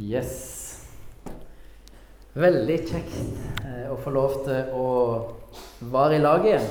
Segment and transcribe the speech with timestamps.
[0.00, 0.86] Yes.
[2.32, 3.16] Veldig kjekt
[3.60, 4.86] eh, å få lov til å
[5.92, 6.64] være i lag igjen.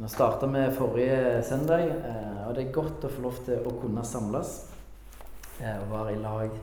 [0.00, 3.74] Nå starta vi forrige søndag, eh, og det er godt å få lov til å
[3.82, 4.54] kunne samles
[5.60, 6.56] eh, og være i lag.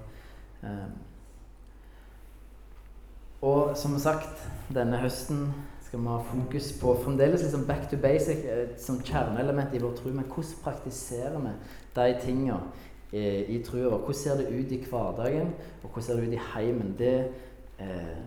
[3.45, 4.43] Og som sagt,
[4.73, 5.47] denne høsten
[5.85, 8.45] skal vi ha fokus på fremdeles liksom back to basic
[8.81, 10.13] som kjerneelement i vår tro.
[10.13, 11.53] Men hvordan praktiserer vi
[11.97, 12.61] de tingene
[13.11, 13.97] i trua.
[13.97, 16.95] Hvordan ser det ut i hverdagen, og hvordan ser det ut i heimen?
[16.99, 17.27] Det,
[17.79, 18.17] eh,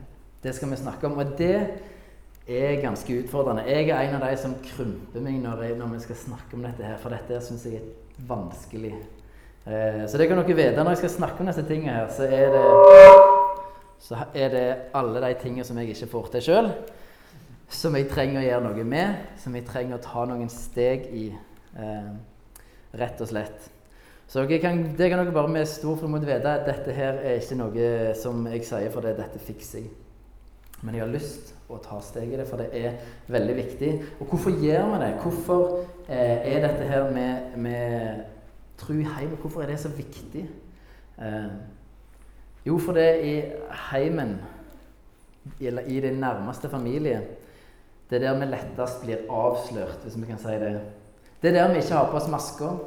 [0.42, 1.18] det skal vi snakke om.
[1.18, 1.56] Og det
[2.48, 3.64] er ganske utfordrende.
[3.66, 6.66] Jeg er en av de som krymper meg når, jeg, når vi skal snakke om
[6.66, 8.94] dette her, for dette syns jeg er vanskelig.
[9.64, 12.28] Eh, så det kan dere vite når jeg skal snakke om disse tingene her, så
[12.28, 12.64] er det
[14.04, 16.66] så er det alle de tingene som jeg ikke får til sjøl,
[17.72, 21.30] som jeg trenger å gjøre noe med, som jeg trenger å ta noen steg i,
[21.80, 22.10] eh,
[23.00, 23.70] rett og slett.
[24.34, 27.90] Så kan, det kan dere bare med stor frimodighet vite dette her er ikke noe
[28.18, 29.92] som jeg sier for det dette fikser jeg.
[30.82, 32.96] Men jeg har lyst å ta steg i det, for det er
[33.30, 33.90] veldig viktig.
[34.18, 35.10] Og hvorfor gjør vi det?
[35.22, 35.62] Hvorfor
[36.08, 38.24] eh, er dette her med, med
[38.82, 40.42] tro heimen Hvorfor er det så viktig?
[41.22, 41.54] Eh,
[42.66, 43.36] jo, for det er i
[43.92, 44.34] heimen,
[45.60, 47.22] eller i den nærmeste familie,
[48.10, 50.74] det er der vi lettest blir avslørt, hvis vi kan si det.
[51.38, 52.82] Det er der vi ikke har på oss masker.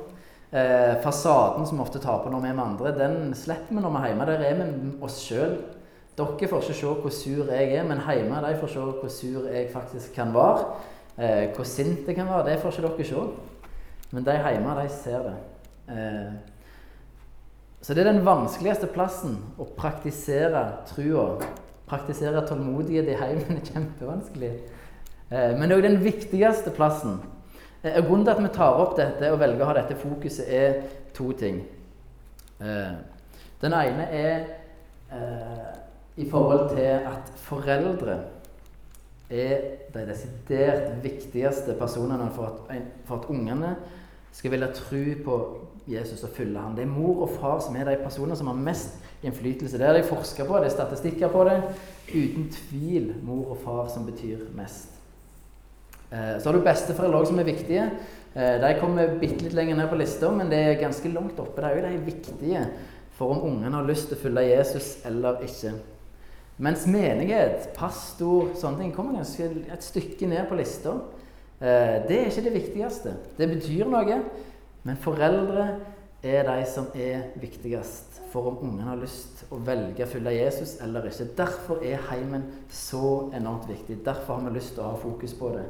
[0.52, 3.82] Eh, fasaden som vi ofte tar på når vi er med andre, den slipper vi
[3.84, 4.28] når vi er hjemme.
[4.30, 5.58] Der er vi oss sjøl.
[6.18, 9.50] Dere får ikke se hvor sur jeg er, men hjemme de får se hvor sur
[9.52, 10.64] jeg faktisk kan være.
[11.18, 13.28] Eh, hvor sint jeg kan være, det får ikke dere se.
[14.12, 15.36] Men de hjemme, de ser det.
[15.90, 16.34] Eh,
[17.82, 21.38] så det er den vanskeligste plassen å praktisere trua.
[21.88, 24.54] Praktisere tålmodighet i heimen er kjempevanskelig.
[25.30, 27.20] Eh, men det er òg den viktigste plassen
[28.08, 30.82] grunnen til at vi tar opp dette og velger å ha dette fokuset, er
[31.16, 31.62] to ting.
[32.62, 32.96] Eh,
[33.62, 34.40] den ene er
[35.14, 35.70] eh,
[36.18, 38.18] i forhold til at foreldre
[39.30, 43.76] er de desidert viktigste personene for at, for at ungene
[44.32, 45.38] skal ville tro på
[45.88, 46.76] Jesus og følge ham.
[46.76, 49.78] Det er mor og far som er de personene som har mest innflytelse.
[49.78, 51.58] Det har de forska på, det er statistikker på det.
[52.14, 54.97] Uten tvil mor og far som betyr mest.
[56.12, 57.90] Eh, så har du besteforeldre som er viktige.
[58.34, 61.62] Eh, de kommer bitte litt lenger ned på lista, men det er ganske langt oppe.
[61.62, 62.64] Det er jo de viktige
[63.18, 65.74] for om ungen har lyst til å følge Jesus eller ikke.
[66.62, 70.96] Mens menighet, pastor, sånne ting kommer ganske et stykke ned på lista.
[71.60, 73.14] Eh, det er ikke det viktigste.
[73.38, 74.22] Det betyr noe,
[74.86, 75.68] men foreldre
[76.24, 80.78] er de som er viktigst for om ungen har lyst å velge å følge Jesus
[80.84, 81.30] eller ikke.
[81.38, 84.02] Derfor er heimen så enormt viktig.
[84.06, 85.66] Derfor har vi lyst til å ha fokus på det.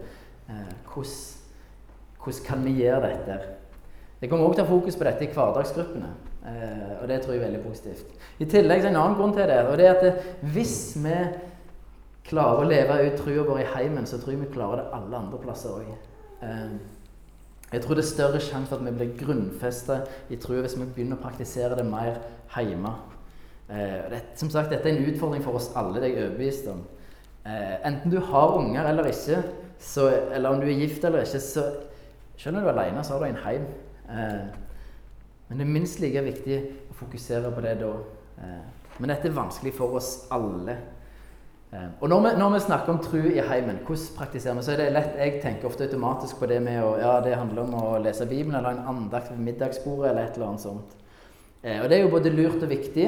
[0.49, 3.39] Eh, hvordan, kan vi gjøre dette?
[4.21, 6.11] Jeg kommer også til å ha fokus på dette i hverdagsgruppene.
[6.47, 8.13] Eh, og det tror jeg er veldig positivt.
[8.39, 9.59] I tillegg er det en annen grunn til det.
[9.67, 11.17] og det er at Hvis vi
[12.27, 15.17] klarer å leve ut trua vår i heimen, så tror jeg vi klarer det alle
[15.17, 15.91] andre plasser òg.
[16.41, 16.77] Eh,
[17.73, 20.87] jeg tror det er større sjanse for at vi blir grunnfesta i trua hvis vi
[20.87, 22.21] begynner å praktisere det mer
[22.55, 22.93] hjemme.
[23.67, 26.85] Det, som sagt, Dette er en utfordring for oss alle, det er jeg overbevist om.
[27.43, 29.41] Enten du har unger eller ikke,
[29.79, 33.29] så, eller om du er gift eller ikke, så om du alene, så har du
[33.29, 33.67] en heim.
[34.09, 34.47] Eh,
[35.47, 36.59] men det er minst like viktig
[36.91, 37.93] å fokusere på det da.
[38.43, 38.61] Eh,
[38.97, 40.77] men dette er vanskelig for oss alle.
[41.71, 44.63] Eh, og når vi, når vi, snakker om tru i heimen, hvordan praktiserer vi?
[44.63, 47.63] Så er det lett, Jeg tenker ofte automatisk på det med å ja, det handler
[47.63, 50.95] om å lese Bibelen eller en andakt ved middagsbordet eller et eller annet sånt.
[51.63, 53.07] Eh, og det er jo både lurt og viktig,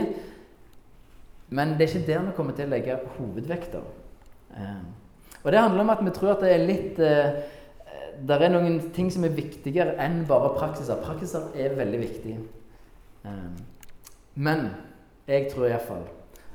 [1.50, 3.84] men det er ikke der vi kommer til å legge hovedvekta.
[4.60, 4.82] Eh,
[5.44, 7.40] og det handler om at vi tror at det er litt eh,
[8.20, 11.00] Det er noen ting som er viktigere enn bare praksiser.
[11.00, 12.36] Praksiser er veldig viktig.
[13.26, 13.46] Eh,
[14.36, 14.66] men
[15.28, 16.08] jeg tror iallfall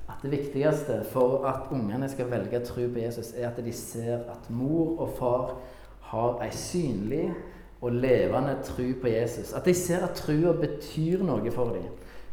[0.05, 3.73] at det viktigste for at ungene skal velge å tro på Jesus, er at de
[3.73, 5.55] ser at mor og far
[6.11, 7.31] har ei synlig
[7.81, 9.53] og levende tro på Jesus.
[9.57, 11.89] At de ser at trua betyr noe for dem.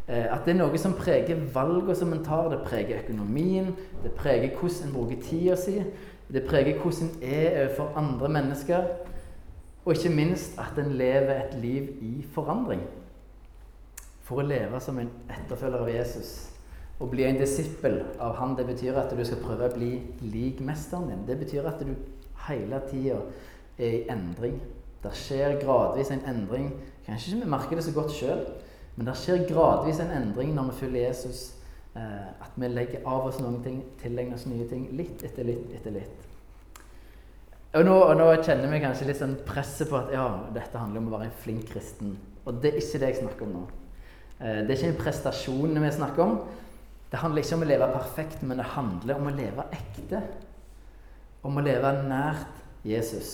[0.07, 2.49] Eh, at det er noe som preger valgene som en tar.
[2.51, 3.73] Det preger økonomien,
[4.03, 5.77] det preger hvordan en bruker tida si.
[6.31, 8.83] Det preger hvordan en er overfor andre mennesker,
[9.85, 12.81] og ikke minst at en lever et liv i forandring.
[14.21, 16.31] For å leve som en etterfølger av Jesus
[17.01, 20.59] og bli en disippel av han, det betyr at du skal prøve å bli lik
[20.61, 21.23] mesteren din.
[21.27, 21.95] Det betyr at du
[22.45, 23.17] hele tida
[23.81, 24.59] er i endring.
[25.01, 26.69] Det skjer gradvis en endring.
[27.07, 28.43] Kanskje ikke vi merker det så godt sjøl,
[28.95, 31.41] men det skjer gradvis en endring når vi følger Jesus
[31.91, 35.91] at vi legger av oss noen ting, tilegner oss nye ting litt etter litt etter
[35.91, 36.31] litt.
[37.71, 40.99] Og nå, og nå kjenner vi kanskje litt sånn presset på at ja, dette handler
[40.99, 42.17] om å være en flink kristen.
[42.43, 43.61] Og det er ikke det jeg snakker om nå.
[44.41, 46.33] Eh, det er ikke prestasjonene vi snakker om.
[47.11, 50.19] Det handler ikke om å leve perfekt, men det handler om å leve ekte.
[51.47, 53.31] Om å leve nært Jesus.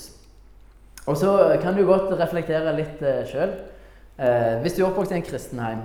[1.07, 1.33] Og så
[1.63, 3.57] kan du godt reflektere litt eh, sjøl.
[4.21, 5.81] Eh, hvis du er oppvokst i en kristen heim,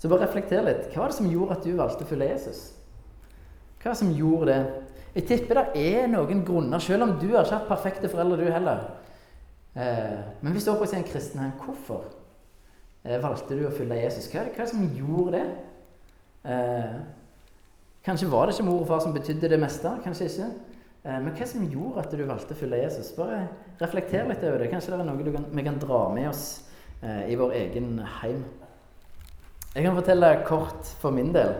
[0.00, 0.86] så bare reflekter litt.
[0.90, 2.62] Hva var det som gjorde at du valgte å følge Jesus?
[3.80, 4.86] Hva det som gjorde det?
[5.14, 8.52] Jeg tipper det er noen grunner, selv om du har ikke hatt perfekte foreldre, du
[8.54, 8.84] heller.
[9.74, 12.08] Eh, men hvis du er oppvokst i en kristen her, hvorfor
[13.04, 14.30] eh, valgte du å følge Jesus?
[14.30, 15.46] Hva er det, hva er det som gjorde det?
[16.50, 17.00] Eh,
[18.04, 19.90] Kanskje var det ikke mor og far som betydde det meste.
[20.04, 20.46] kanskje ikke.
[21.04, 23.12] Eh, men hva som gjorde at du valgte å følge Jesus?
[23.16, 23.42] Bare
[23.80, 24.70] reflekter litt over det.
[24.72, 26.44] Kanskje det er noe kan, vi kan dra med oss
[27.02, 28.44] eh, i vår egen heim.
[29.74, 31.52] Jeg kan fortelle kort for min del.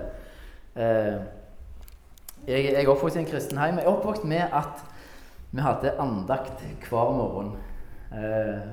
[0.74, 1.18] Eh,
[2.48, 3.78] jeg, er oppvokst i en kristen heim.
[3.78, 4.80] Jeg er oppvokst med at
[5.52, 7.52] vi hadde andakt hver morgen.
[8.10, 8.64] Eh,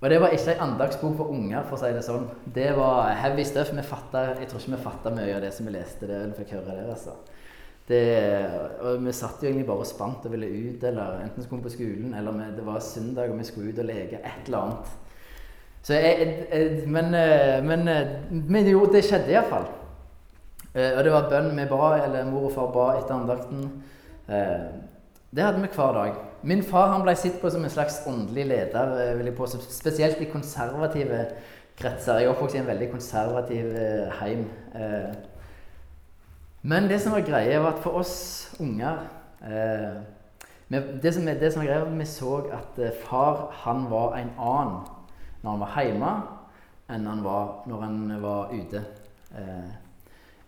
[0.00, 2.24] og det var ikke ei andaktsbok for unger, for å si det sånn.
[2.54, 3.70] Det var heavy stuff.
[3.76, 6.08] Vi fattet, jeg tror ikke vi fatta mye av det som vi leste.
[6.08, 6.88] det eller fikk høre det.
[6.90, 7.14] altså.
[7.90, 8.00] Det,
[8.86, 11.68] og vi satt jo egentlig bare og spant og ville ut, eller enten skulle vi
[11.68, 14.66] på skolen, eller vi, det var søndag og vi skulle ut og leke et eller
[14.66, 14.92] annet.
[15.88, 19.68] Jeg, jeg, men, eh, men, eh, men jo, det skjedde iallfall.
[20.74, 23.70] Eh, og det var bønn vi ba, eller mor og far ba etter andakten.
[25.30, 26.14] Det hadde vi hver dag.
[26.42, 29.58] Min far han ble sett på som en slags åndelig leder, eh, vil jeg påstå,
[29.70, 31.26] spesielt i konservative
[31.76, 32.18] kretser.
[32.18, 34.46] Jeg oppvokste oppvokst i en veldig konservativ eh, heim.
[34.74, 35.14] Eh.
[36.62, 39.06] Men det som var greia, var at for oss unger
[41.02, 44.82] det som, det som var greia, Vi så at far han var en annen
[45.42, 46.10] når han var hjemme,
[46.90, 48.82] enn han var når han var ute.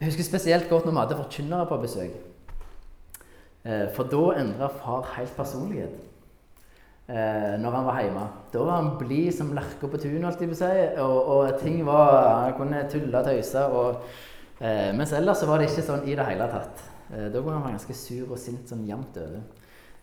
[0.03, 2.15] Jeg husker spesielt godt når vi hadde forkynnere på besøk.
[3.62, 5.93] Eh, for da endra far helt personlighet
[7.06, 8.25] eh, når han var hjemme.
[8.50, 10.43] Da var han blid som lerka på tunet.
[10.99, 13.62] Og, og, ting var Han kunne tulle og tøyse.
[14.59, 16.83] Eh, mens ellers var det ikke sånn i det hele tatt.
[17.12, 19.41] Eh, da kunne han være ganske sur og sint sånn jevnt over.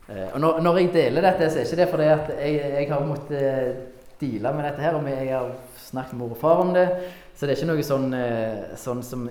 [0.08, 2.90] Eh, og når, når, jeg deler dette, så er ikke det fordi at jeg, jeg
[2.94, 3.88] har måttet eh,
[4.20, 4.96] deale med dette her.
[4.98, 5.50] Og jeg har
[5.88, 6.86] snakket med mor og far om det.
[7.34, 8.08] Så det er ikke noe sånn,
[8.78, 9.28] sånn som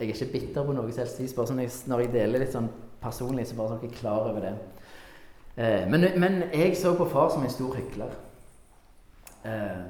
[0.00, 0.96] jeg er ikke bitter på noe vis.
[1.36, 2.70] bare sånn jeg, Når jeg deler litt sånn
[3.02, 4.52] personlig, så bare så dere er klar over det.
[5.60, 8.14] Eh, men, men, jeg så på far som en stor hykler.
[9.44, 9.82] Eh,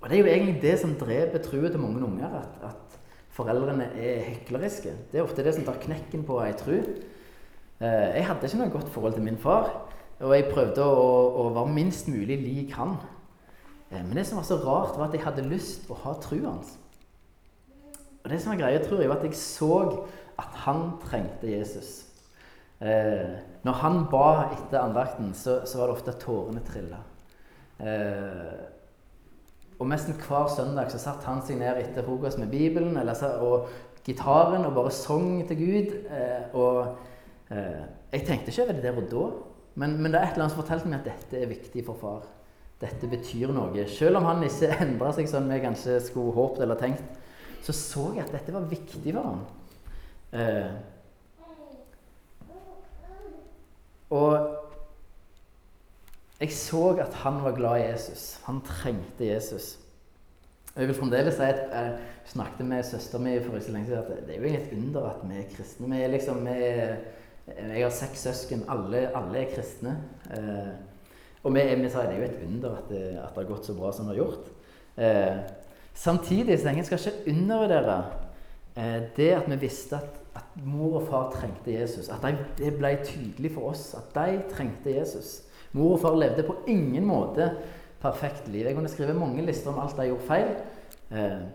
[0.00, 2.38] og det er jo egentlig det som dreper troen til mange unger.
[2.42, 2.98] At, at,
[3.36, 4.94] foreldrene er hykleriske.
[5.10, 6.78] Det er ofte det som tar knekken på ei tru.
[6.78, 9.85] Eh, jeg hadde ikke noe godt forhold til min far.
[10.20, 11.10] Og jeg prøvde å,
[11.42, 12.96] å være minst mulig lik han.
[13.90, 16.54] Eh, men det som var så rart, var at jeg hadde lyst å ha trua
[16.54, 16.76] hans.
[18.24, 19.72] Og det som var greia, tror jeg, var at jeg så
[20.36, 22.00] at han trengte Jesus.
[22.80, 26.98] Eh, når han ba etter andakten, så, så var det ofte at tårene trilla.
[27.80, 28.56] Eh,
[29.76, 33.68] og nesten hver søndag så satt han seg ned etter frokost med Bibelen eller, og
[34.06, 35.92] gitaren og bare sang til Gud.
[36.08, 36.96] Eh, og
[37.52, 39.26] eh, jeg tenkte ikke over det der og da,
[39.76, 42.00] men, men, det er et eller annet som fortalte meg at dette er viktig for
[42.00, 42.26] far.
[42.80, 43.86] Dette betyr noe.
[43.92, 47.22] Selv om han ikke endra seg sånn vi kanskje skulle håpet eller tenkt
[47.66, 49.40] så så jeg at dette var viktig for han.
[50.38, 50.70] Eh,
[54.14, 54.34] og
[56.38, 58.40] jeg så at han var glad i Jesus.
[58.44, 59.78] Han trengte Jesus.
[60.74, 61.98] Og jeg vil fremdeles si at jeg
[62.30, 65.20] snakket med søsteren min for ikke lenge siden at det er jo et under at
[65.24, 65.90] vi er kristne.
[65.90, 66.96] Vi er liksom, vi er,
[67.46, 68.64] jeg har seks søsken.
[68.68, 69.96] Alle, alle er kristne.
[70.34, 70.72] Eh,
[71.46, 73.68] og vi, vi sa det er jo et under at det, at det har gått
[73.68, 74.50] så bra som det har gjort.
[74.96, 75.38] Eh,
[75.96, 77.96] Samtidig så jeg skal ikke undervurdere
[78.76, 82.10] eh, det at vi visste at, at, mor og far trengte Jesus.
[82.12, 85.40] At de, det ble tydelig for oss at de trengte Jesus.
[85.72, 87.48] Mor og far levde på ingen måte
[88.02, 88.66] perfekt liv.
[88.66, 90.52] Jeg kunne skrive mange lister om alt de gjorde feil.
[91.10, 91.46] Eh,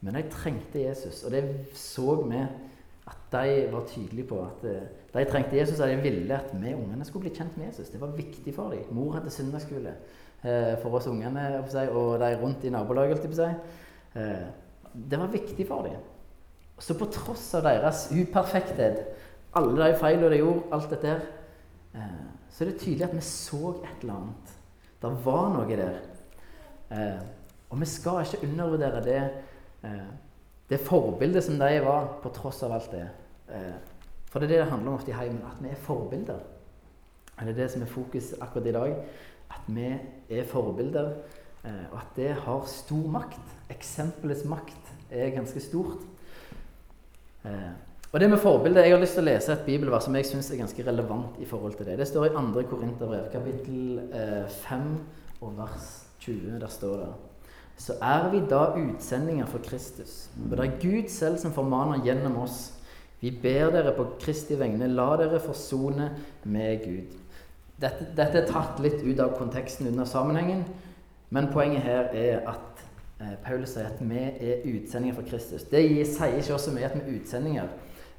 [0.00, 1.44] men de trengte Jesus, og det
[1.76, 2.40] så vi
[3.06, 4.40] at de var tydelige på.
[4.42, 7.66] At eh, de trengte Jesus, og de ville at vi ungene skulle bli kjent med
[7.66, 7.88] Jesus.
[7.92, 8.92] Det var viktig for dem.
[8.94, 9.94] Mor hadde søndagsskole.
[10.44, 13.24] Eh, for oss ungene og de rundt i nabolaget.
[14.14, 14.42] Eh,
[15.10, 16.02] det var viktig for dem.
[16.78, 18.98] Så på tross av deres uperfekthet,
[19.56, 21.14] alle de feilene de gjorde, alt dette
[21.94, 24.52] eh, så er det tydelig at vi så et eller annet.
[25.00, 25.96] Det var noe der.
[27.70, 29.22] Og vi skal ikke undervurdere det,
[30.70, 33.04] det forbildet som de var, på tross av alt det.
[34.32, 36.40] For det er det det handler om ofte i heimen, at vi er forbilder.
[37.36, 38.94] Det er det som er fokus akkurat i dag
[39.54, 39.88] at vi
[40.30, 41.10] er forbilder,
[41.64, 43.56] eh, og at det har stor makt.
[43.70, 46.04] Eksempelets makt er ganske stort.
[47.44, 47.74] Eh,
[48.12, 50.50] og det med forbilder, Jeg har lyst til å lese et bibelvers som jeg syns
[50.50, 51.98] er ganske relevant i forhold til det.
[51.98, 52.62] Det står i 2.
[52.70, 54.00] Korinterbrev, kapittel
[54.48, 54.98] 5 eh,
[55.40, 56.60] og vers 20.
[56.60, 57.08] Der står det
[57.76, 60.28] så er vi da utsendinger for Kristus.
[60.44, 62.72] Og det er Gud selv som formaner gjennom oss.
[63.20, 66.10] Vi ber dere på Kristi vegne, la dere forsone
[66.44, 67.14] med Gud.
[67.80, 70.62] Dette, dette, er tatt litt ut av konteksten under sammenhengen,
[71.34, 72.84] men poenget her er at
[73.18, 75.66] eh, Paulus sier at vi er utsendinger for Kristus.
[75.72, 77.72] Det sier ikke også mye at vi er utsendinger.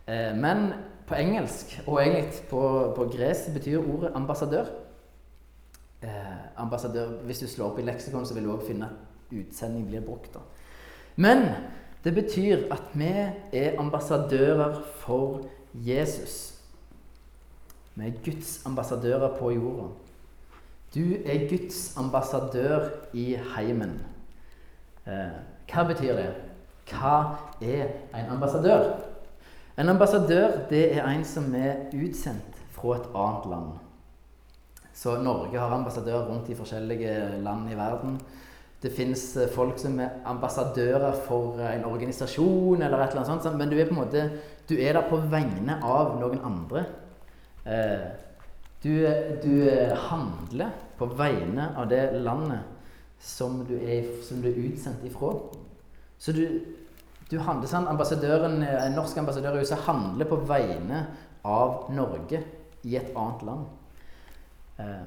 [0.09, 0.67] Eh, men
[1.07, 2.61] på engelsk, og egentlig på,
[2.97, 4.73] på gresk, betyr ordet ambassadør.
[6.03, 7.21] Eh, ambassadør.
[7.29, 8.89] Hvis du slår opp i leksikon, så vil du òg finne
[9.31, 10.33] utsending blir brukt.
[10.33, 10.39] Da.
[11.15, 11.47] Men
[12.03, 13.11] det betyr at vi
[13.53, 15.41] er ambassadører for
[15.73, 16.53] Jesus.
[17.95, 19.87] Vi er Guds ambassadører på jorda.
[20.95, 24.01] Du er Guds ambassadør i heimen.
[25.07, 25.33] Eh,
[25.71, 26.29] hva betyr det?
[26.91, 27.17] Hva
[27.61, 28.93] er en ambassadør?
[29.77, 33.73] En ambassadør det er en som er utsendt fra et annet land.
[34.93, 38.19] Så Norge har ambassadører rundt i forskjellige land i verden.
[38.85, 43.57] Det fins eh, folk som er ambassadører for en organisasjon, eller et eller annet sånt,
[43.57, 44.27] men du er på en måte,
[44.69, 46.83] du er der på vegne av noen andre.
[47.65, 48.05] Eh,
[48.83, 48.91] du,
[49.41, 49.53] du,
[50.11, 52.61] handler på vegne av det landet
[53.17, 55.33] som du er, som du er utsendt ifra.
[56.21, 56.43] Så du,
[57.31, 61.07] du handler sånn, ambassadøren, En norsk ambassadør i USA handler på vegne
[61.41, 62.43] av Norge
[62.85, 63.65] i et annet land.
[64.77, 65.05] Eh,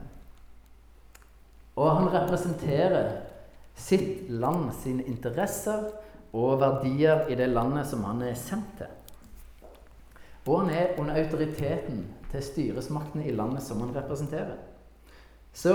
[1.79, 3.28] og han representerer
[3.79, 5.89] sitt land, sine interesser
[6.37, 8.95] og verdier i det landet som han er sendt til.
[10.49, 14.57] Og han er under autoriteten til styresmaktene i landet som han representerer.
[15.53, 15.73] Så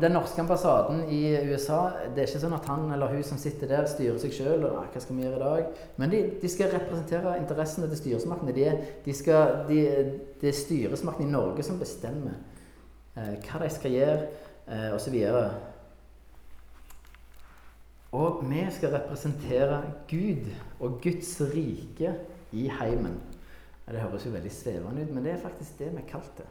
[0.00, 3.68] Den norske ambassaden i USA Det er ikke sånn at han eller hun som sitter
[3.68, 4.64] der, styrer seg sjøl.
[4.64, 5.82] Hva skal vi gjøre i dag?
[6.00, 8.54] Men de, de skal representere interessene til styresmaktene.
[8.56, 8.66] De,
[9.04, 9.16] de
[9.68, 9.80] de,
[10.40, 12.38] det er styresmaktene i Norge som bestemmer
[13.16, 14.16] eh, hva de skal gjøre,
[14.68, 15.18] eh, osv.
[18.12, 22.14] Og vi skal representere Gud og Guds rike
[22.52, 23.18] i heimen.
[23.86, 26.46] Det høres jo veldig svevende ut, men det er faktisk det vi er kalt det.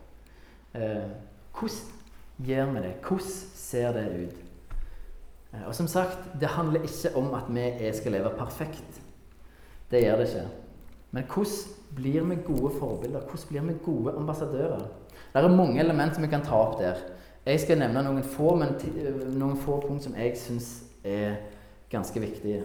[0.76, 1.08] Eh,
[1.56, 2.94] hvordan gjør vi det?
[3.08, 4.38] Hvordan ser det ut?
[5.54, 9.02] Eh, og som sagt, det handler ikke om at vi skal leve perfekt.
[9.92, 10.48] Det gjør det ikke.
[11.12, 13.20] Men hvordan blir vi gode forbilder?
[13.20, 14.88] Hvordan blir vi gode ambassadører?
[15.34, 16.96] Det er mange elementer vi kan ta opp der.
[17.46, 18.74] Jeg skal nevne noen få, men
[19.38, 20.70] noen få punkt som jeg syns
[21.06, 21.38] er
[21.92, 22.64] ganske viktige.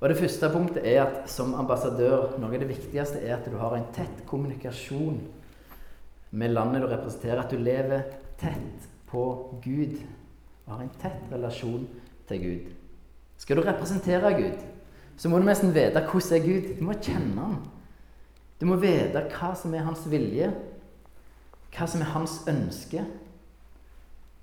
[0.00, 3.58] Og Det første punktet er at som ambassadør noe av det viktigste er at du
[3.60, 5.20] har en tett kommunikasjon
[6.30, 7.42] med landet du representerer.
[7.42, 8.06] At du lever
[8.40, 9.24] tett på
[9.64, 9.98] Gud
[10.66, 11.84] og har en tett relasjon
[12.28, 12.70] til Gud.
[13.40, 14.64] Skal du representere Gud,
[15.16, 16.72] så må du nesten vite hvordan er Gud.
[16.78, 17.58] Du må kjenne ham.
[18.60, 20.50] Du må vite hva som er hans vilje,
[21.76, 23.04] hva som er hans ønske.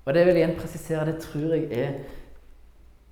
[0.04, 1.98] Og det vil jeg igjen presisere, det tror jeg er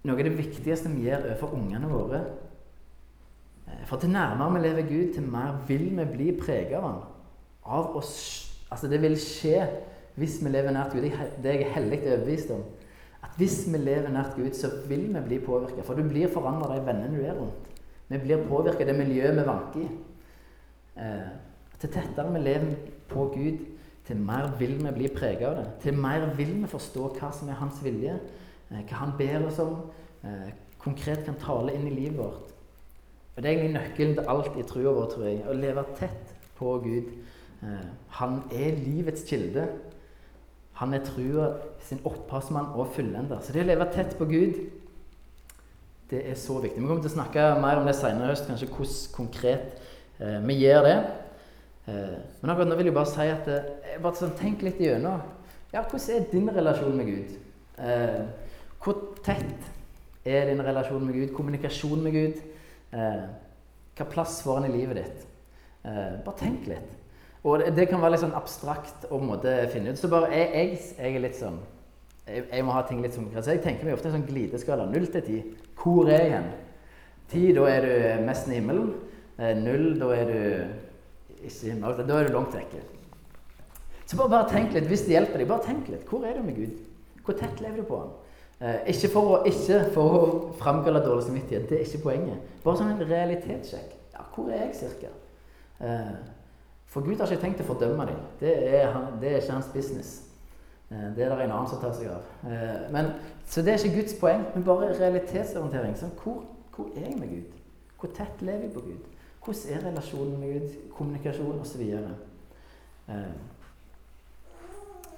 [0.06, 2.22] noe av det viktigste vi gjør overfor ungene våre.
[3.66, 7.04] Eh, for til nærmere vi lever Gud, til mer vil vi bli preget av Han.
[7.66, 8.16] Av oss,
[8.70, 9.60] altså det vil skje
[10.16, 11.08] hvis vi lever nært Gud.
[11.42, 12.62] Det er jeg hellig overbevist om.
[13.26, 15.84] At hvis vi lever nært Gud, så vil vi bli påvirka.
[15.84, 17.72] For du blir forandra av de vennene du er rundt.
[18.08, 19.88] Vi blir påvirka av det miljøet vi vanker i.
[20.96, 21.32] Eh,
[21.80, 22.76] til tettere vi lever
[23.10, 23.64] på Gud,
[24.06, 25.66] til mer vil vi bli prega av det.
[25.82, 28.14] Til mer vil vi forstå hva som er hans vilje.
[28.70, 29.76] Eh, hva han ber oss om,
[30.24, 32.52] eh, konkret kan tale inn i livet vårt.
[33.36, 35.44] Og Det er egentlig nøkkelen til alt i trua vår, tror jeg.
[35.44, 37.12] Å leve tett på Gud.
[37.62, 39.68] Eh, han er livets kilde.
[40.74, 43.40] Han er trua sin opphavsmann og fullender.
[43.40, 44.70] Så det å leve tett på Gud,
[46.10, 46.80] det er så viktig.
[46.80, 49.80] Vi kommer til å snakke mer om det senere i høst, kanskje hvordan konkret
[50.18, 51.06] vi gjør det.
[52.42, 53.48] Men akkurat nå vil jeg bare si at
[54.02, 55.20] bare sånn, tenk litt igjennom.
[55.72, 57.36] Ja, hvordan er din relasjon med Gud?
[58.86, 62.42] Hvor tett er din relasjon med Gud, kommunikasjon med Gud?
[62.94, 63.24] Eh,
[63.96, 65.24] hva plass får han i livet ditt?
[65.86, 66.92] Eh, bare tenk litt.
[67.46, 69.18] Og det, det, kan være litt sånn abstrakt å
[69.72, 69.98] finne ut.
[69.98, 71.58] Så bare jeg, jeg, jeg er litt sånn
[72.26, 74.88] jeg, jeg, må ha ting litt som jeg tenker meg ofte en sånn glideskala.
[74.90, 75.36] Null til ti.
[75.78, 76.48] Hvor er jeg hen?
[77.30, 78.92] Ti, da er du mest i himmelen.
[79.38, 80.38] Eh, null, da er du
[81.46, 82.06] ikke i himmelen.
[82.06, 82.82] Da er du langt vekke.
[84.06, 84.90] Så bare, bare tenk litt.
[84.90, 86.06] Hvis det hjelper deg, bare tenk litt.
[86.06, 86.82] Hvor er du med Gud?
[87.26, 88.14] Hvor tett lever du på ham?
[88.60, 90.20] Eh, ikke, for å, ikke for å
[90.56, 92.44] framkalle dårlig samvittighet, det er ikke poenget.
[92.62, 93.90] Bare sånn en realitetssjekk.
[94.14, 95.10] Ja, hvor er jeg cirka?
[95.84, 96.14] Eh,
[96.88, 98.22] for Gud har ikke tenkt å fordømme dem.
[98.40, 100.14] Det er, det er ikke hans business.
[100.88, 102.30] Eh, det er det en annen som tar seg av.
[102.94, 103.12] Men,
[103.44, 105.98] så det er ikke Guds poeng, men bare realitetsorientering.
[106.00, 107.60] Sånn, hvor, hvor, er jeg med Gud?
[108.00, 109.12] Hvor tett lever jeg på Gud?
[109.44, 110.80] Hvordan er relasjonen med Gud?
[110.96, 111.84] Kommunikasjon osv.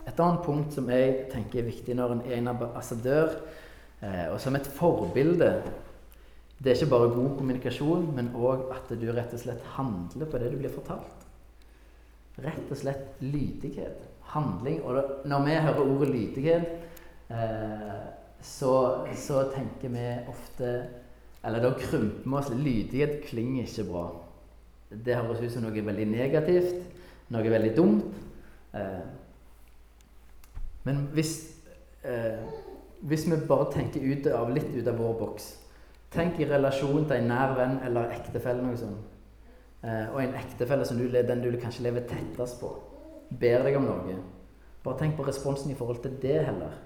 [0.09, 3.35] Et annet punkt som jeg tenker er viktig når en er en ambassadør,
[3.99, 5.63] Eh, og som et forbilde
[6.59, 10.39] Det er ikke bare god kommunikasjon, men òg at du rett og slett handler på
[10.43, 11.27] det du blir fortalt.
[12.43, 14.01] Rett og slett lydighet.
[14.35, 14.81] Handling.
[14.83, 16.67] Og når vi hører ordet lydighet,
[17.31, 18.01] eh,
[18.43, 18.73] så,
[19.15, 20.73] så, tenker vi ofte
[21.45, 22.51] Eller da krymper vi oss.
[22.51, 24.05] Lydighet klinger ikke bra.
[24.91, 26.83] Det høres ut som noe veldig negativt,
[27.31, 28.19] noe veldig dumt.
[28.75, 29.07] Eh,
[30.89, 31.35] men hvis,
[32.03, 32.41] eh,
[33.05, 35.49] hvis vi bare tenker ut av, litt ut av vår boks
[36.09, 38.63] Tenk i relasjon til en nær venn eller ektefelle.
[38.65, 39.17] noe sånt.
[39.85, 42.71] Eh, og en ektefelle som du, den du kanskje lever tettest på,
[43.29, 44.17] ber deg om noe.
[44.83, 46.81] Bare tenk på responsen i forhold til det heller.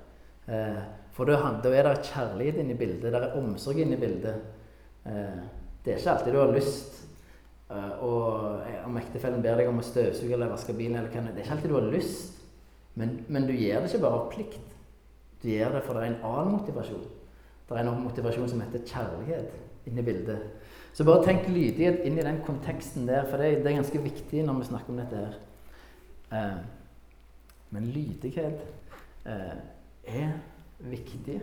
[0.49, 0.83] Eh,
[1.15, 4.43] for da, er det kjærlighet inne i bildet, det er omsorg inne i bildet.
[5.07, 5.41] Eh,
[5.85, 7.01] det er ikke alltid du har lyst
[7.71, 11.39] eh, og om ektefellen ber deg om å støvsuge eller vaske bilen, eller hva, det
[11.39, 12.42] er ikke alltid du har lyst.
[12.95, 14.75] Men, men, du gjør det ikke bare av plikt.
[15.43, 17.07] Du gjør det for det er en annen motivasjon.
[17.69, 20.45] Det er en motivasjon som heter kjærlighet inni bildet.
[20.93, 24.45] Så bare tenk lydighet inn i den konteksten der, for det, det er ganske viktig
[24.45, 25.39] når vi snakker om dette her.
[26.37, 26.59] Eh,
[27.73, 28.61] men lydighet
[29.25, 29.55] eh,
[30.05, 30.35] er
[30.93, 31.41] viktig.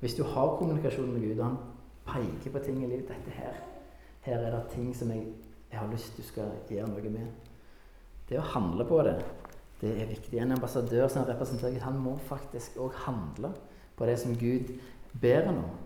[0.00, 1.58] Hvis du har kommunikasjon med Gud, og han
[2.06, 3.54] peker på ting i livet dette her,
[4.26, 5.24] her er det ting som jeg,
[5.70, 7.30] jeg har lyst til du skal gjøre noe med.
[8.28, 9.16] Det å handle på det,
[9.80, 10.38] det er viktig.
[10.38, 13.52] En ambassadør som representerer Gud, han må faktisk òg handle
[13.98, 14.72] på det som Gud
[15.20, 15.76] ber ham om.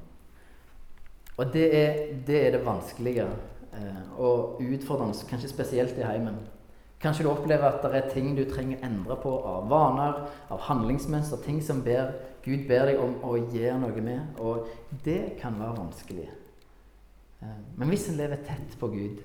[1.36, 3.26] Og det er det, er det vanskelige
[3.72, 6.36] eh, og utfordrende, kanskje spesielt i heimen.
[7.02, 10.20] Kanskje du opplever at det er ting du trenger å endre på av vaner,
[10.54, 12.12] av handlingsmønster, ting som ber,
[12.44, 14.38] Gud ber deg om å gjøre noe med.
[14.38, 14.68] Og
[15.04, 16.28] det kan være vanskelig.
[17.42, 19.22] Eh, men hvis en lever tett på Gud,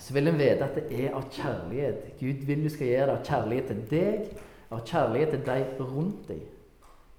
[0.00, 2.06] så vil en vite at det er av kjærlighet.
[2.18, 4.30] Gud vil du skal gjøre det av kjærlighet til deg,
[4.70, 6.42] av kjærlighet til de rundt deg.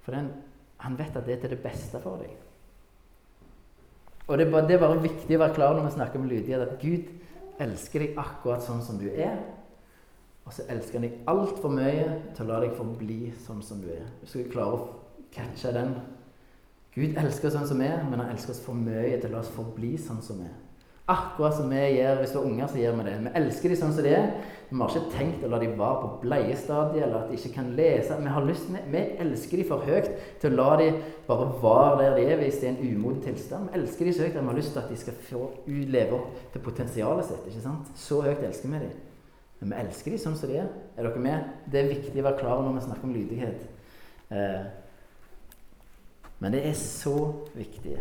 [0.02, 0.28] For den,
[0.82, 2.34] han vet at det er til det beste for deg.
[4.28, 6.80] Og det det er bare viktig å være klar når vi snakker om lydighet, at
[6.82, 7.08] Gud
[7.62, 9.38] elsker deg akkurat sånn som du er.
[10.46, 13.88] Og så elsker han deg altfor mye til å la deg forbli sånn som du
[13.94, 14.08] er.
[14.20, 14.88] Du skal klare å
[15.34, 15.94] catche den.
[16.92, 19.36] Gud elsker oss sånn som vi er, men han elsker oss for mye til å
[19.36, 20.61] la oss forbli sånn som vi er.
[21.10, 23.14] Akkurat som vi gjør hvis vi er unger, så gjør vi det.
[23.24, 24.28] Vi elsker dem sånn som de er.
[24.72, 27.72] Vi har ikke tenkt å la dem være på bleiestadiet eller at de ikke kan
[27.76, 28.18] lese.
[28.22, 30.08] Vi, har lyst, vi, elsker dem for høyt
[30.40, 33.66] til å la dem bare være der de er hvis det er en umoden tilstand.
[33.68, 36.20] Vi elsker dem så høyt at vi har lyst til at de skal få leve
[36.20, 37.50] opp til potensialet sitt.
[37.50, 37.92] ikke sant?
[37.98, 38.94] Så høyt elsker vi dem.
[39.58, 40.72] Men vi elsker dem sånn som de er.
[40.96, 41.52] Er dere med?
[41.66, 43.68] Det er viktig å være klar når vi snakker om lydighet.
[44.32, 44.64] Eh,
[46.38, 47.16] men det er så
[47.58, 47.98] viktig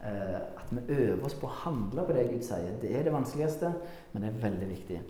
[0.00, 2.72] at vi øver oss på å handle på det Gud sier.
[2.80, 3.72] Det er det vanskeligste,
[4.12, 5.00] men det er veldig viktig.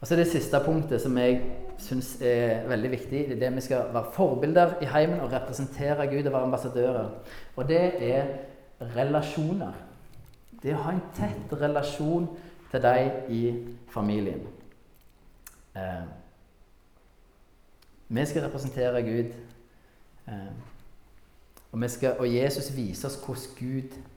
[0.00, 1.38] Og så er det siste punktet som jeg
[1.80, 3.22] syns er veldig viktig.
[3.28, 7.08] Det er det vi skal være forbilder i heimen og representere Gud og være ambassadører.
[7.56, 8.26] Og det er
[8.96, 9.72] relasjoner.
[10.62, 12.28] Det å ha en tett relasjon
[12.70, 13.42] til deg i
[13.92, 14.42] familien.
[15.76, 16.04] Eh,
[18.08, 19.32] vi skal representere Gud.
[20.28, 20.52] Eh,
[21.72, 24.12] og, skal, og Jesus viser oss hvordan Gud er.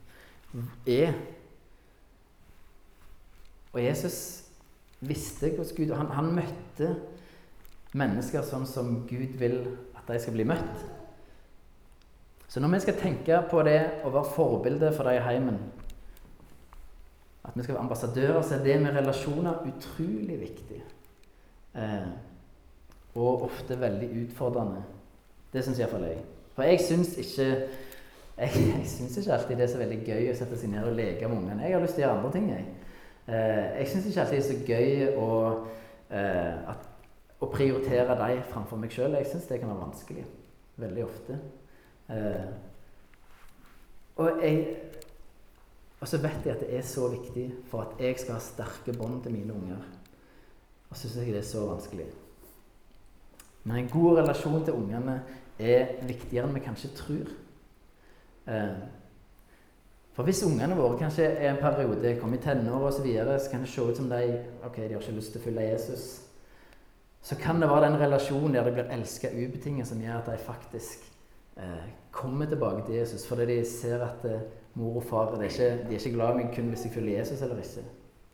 [3.73, 4.19] Og Jesus
[4.99, 6.93] visste hvordan Gud han, han møtte
[7.97, 9.59] mennesker sånn som Gud vil
[9.97, 10.85] at de skal bli møtt.
[12.49, 15.59] Så når vi skal tenke på det å være forbilde for de i heimen,
[17.45, 20.81] at vi skal være ambassadører, så er det med relasjoner utrolig viktig.
[21.77, 22.09] Eh,
[23.15, 24.81] og ofte veldig utfordrende.
[25.53, 26.25] Det syns iallfall jeg.
[26.53, 27.47] For jeg syns ikke
[28.39, 30.95] jeg, jeg syns ikke alltid det er så veldig gøy å sette seg ned og
[30.95, 31.65] leke med ungene.
[31.65, 32.45] Jeg har lyst til å gjøre andre ting.
[32.53, 32.67] Jeg,
[33.27, 35.31] eh, jeg syns ikke alltid det er så gøy å,
[36.19, 36.85] eh, at,
[37.39, 39.17] å prioritere dem framfor meg sjøl.
[39.19, 40.23] Jeg syns det kan være vanskelig.
[40.79, 41.39] Veldig ofte.
[42.15, 42.47] Eh,
[44.19, 44.63] og, jeg,
[45.99, 48.95] og så vet jeg at det er så viktig for at jeg skal ha sterke
[48.95, 49.83] bånd til mine unger.
[50.89, 52.07] Og så syns jeg det er så vanskelig.
[53.67, 55.19] Men en god relasjon til ungene
[55.59, 57.37] er viktigere enn vi kanskje tror.
[58.49, 58.79] Eh,
[60.19, 63.51] for hvis ungene våre kanskje er en periode kommer i tenår osv., så, videre, så
[63.51, 64.23] kan det se ut som de
[64.65, 66.07] ok, de har ikke lyst til å følge Jesus.
[67.21, 70.37] Så kan det være den relasjonen der de blir elska ubetinget, som gjør at de
[70.43, 71.05] faktisk
[71.55, 73.27] eh, kommer tilbake til Jesus.
[73.27, 76.33] Fordi de ser at eh, mor og far de er, ikke, de er ikke glad
[76.33, 77.85] i meg kun hvis jeg følger Jesus eller ikke.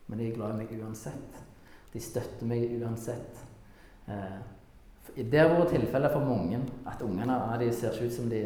[0.07, 1.39] Men de er glad i meg uansett.
[1.93, 3.45] De støtter meg uansett.
[4.09, 4.37] Eh,
[5.15, 8.41] det har vært tilfellet for mange at ungene de ser ikke ut som de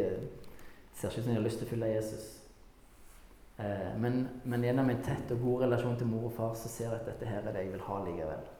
[0.99, 2.25] ser ikke ut som de har lyst til å følge Jesus.
[3.59, 6.89] Eh, men, men, gjennom en tett og god relasjon til mor og far så ser
[6.89, 8.51] jeg at dette her er det jeg vil ha likevel.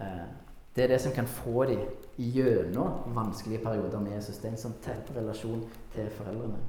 [0.00, 0.24] Eh,
[0.72, 1.80] Det er det som kan få dem
[2.16, 4.38] gjennom vanskelige perioder med Jesus.
[4.38, 6.60] Det er en sånn tett relasjon til foreldrene.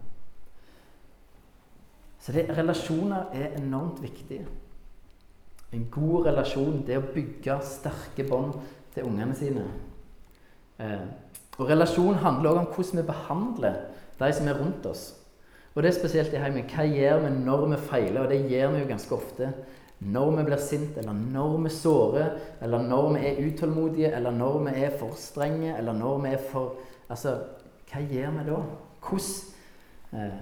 [2.19, 4.43] Så det, relasjoner er enormt viktige.
[5.71, 8.59] En god relasjon, det å bygge sterke bånd
[8.93, 9.63] til ungene sine.
[10.79, 11.07] Eh,
[11.57, 13.79] og relasjon handler også om hvordan vi behandler
[14.23, 15.03] de som er rundt oss.
[15.73, 16.67] Og det er spesielt i heimen.
[16.69, 18.23] Hva gjør vi når vi feiler?
[18.23, 19.53] Og det gjør vi jo ganske ofte.
[20.03, 24.57] Når vi blir sinte, eller når vi sårer, eller når vi er utålmodige, eller når
[24.67, 26.81] vi er for strenge, eller når vi er for
[27.13, 27.33] Altså,
[27.91, 28.59] hva gjør vi da?
[29.03, 29.33] Hvordan,
[30.13, 30.37] eh,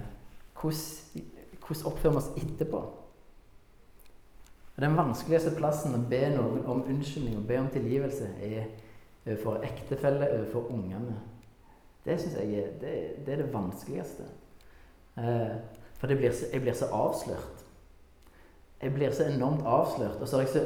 [1.84, 2.80] oppfører vi oss etterpå?
[4.80, 8.70] Den vanskeligste plassen å be noen om unnskyldning og be om tilgivelse er
[9.26, 11.18] overfor ektefelle, overfor ungene.
[12.04, 12.94] Det syns jeg er det,
[13.26, 14.26] det, er det vanskeligste.
[15.18, 15.56] Eh,
[16.00, 17.64] for blir så, jeg blir så avslørt.
[18.82, 20.20] Jeg blir så enormt avslørt.
[20.20, 20.62] Og så, er jeg så,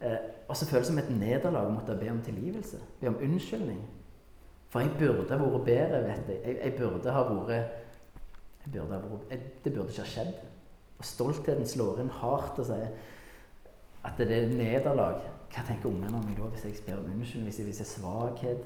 [0.00, 0.18] eh,
[0.48, 2.78] og så føles det som et nederlag å måtte be om tilgivelse.
[3.00, 3.82] Be om unnskyldning.
[4.70, 6.40] For jeg burde ha vært bedre, vet jeg.
[6.44, 7.74] Jeg, jeg burde ha vært,
[8.66, 10.32] burde ha vært jeg, Det burde ikke ha skjedd.
[10.98, 12.94] Og stoltheten slår inn hardt og sier
[14.06, 15.22] at det er nederlag.
[15.50, 18.62] Hva tenker ungene om meg da hvis jeg ber om unnskyldning, hvis jeg viser svakhet?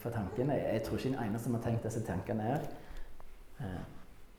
[0.00, 2.68] For tanken, jeg, jeg tror ikke en eneste som har tenkt disse tankene er.
[3.60, 3.82] Eh,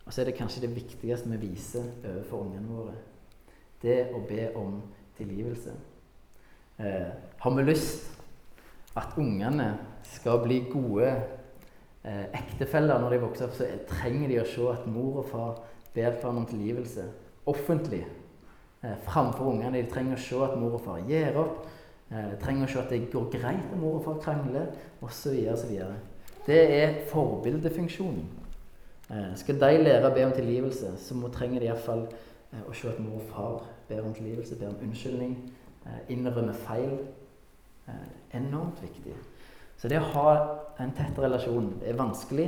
[0.05, 2.95] og så er det kanskje det viktigste vi viser overfor ungene våre.
[3.81, 4.79] Det å be om
[5.17, 5.73] tilgivelse.
[6.79, 8.11] Eh, har vi lyst
[8.97, 9.69] at ungene
[10.15, 11.09] skal bli gode
[12.03, 15.61] eh, ektefeller når de vokser opp, så trenger de å se at mor og far
[15.95, 17.05] ber for om tilgivelse
[17.45, 18.03] offentlig
[18.83, 19.81] eh, framfor ungene.
[19.81, 21.65] De trenger å se at mor og far gir opp.
[22.11, 24.67] Eh, trenger se at det går greit om mor og far krangler,
[25.01, 25.33] osv.
[25.53, 25.79] osv.
[26.45, 28.25] Det er forbildefunksjonen.
[29.09, 32.73] Eh, skal de lære å be om tilgivelse, så må, trenger de iallfall eh, å
[32.73, 35.37] se at mor og far ber om tilgivelse, ber om unnskyldning,
[35.85, 36.99] eh, innrømmer feil.
[37.87, 39.13] Eh, enormt viktig.
[39.77, 40.29] Så det å ha
[40.81, 42.47] en tett relasjon er vanskelig,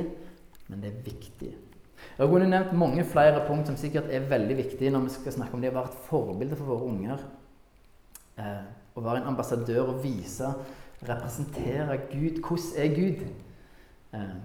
[0.68, 1.50] men det er viktig.
[2.18, 5.54] Jeg kunne nevnt mange flere punkt som sikkert er veldig viktige når vi skal snakke
[5.54, 7.24] om det å være et forbilde for våre unger.
[8.38, 8.66] Eh,
[8.98, 10.50] å være en ambassadør og vise,
[11.08, 12.40] representere Gud.
[12.42, 13.26] Hvordan er Gud?
[14.14, 14.38] Eh,